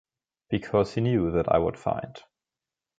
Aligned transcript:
because 0.49 0.95
he 0.95 1.01
knew 1.01 1.29
that 1.29 1.47
i 1.53 1.59
would 1.59 1.77
find. 1.77 2.23